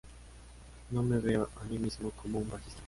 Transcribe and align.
No 0.89 1.03
me 1.03 1.19
veo 1.19 1.47
a 1.61 1.63
mí 1.65 1.77
mismo 1.77 2.09
como 2.09 2.39
un 2.39 2.49
bajista. 2.49 2.79